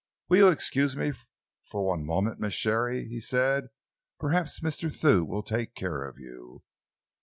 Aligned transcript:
"Will 0.29 0.37
you 0.37 0.47
excuse 0.47 0.97
me 0.97 1.13
for 1.63 1.85
one 1.85 2.03
moment, 2.03 2.39
Miss 2.39 2.55
Sharey?" 2.55 3.07
he 3.07 3.21
said. 3.21 3.67
"Perhaps 4.19 4.61
Mr. 4.61 4.91
Thew 4.91 5.23
will 5.23 5.43
take 5.43 5.75
care 5.75 6.09
of 6.09 6.17
you." 6.17 6.63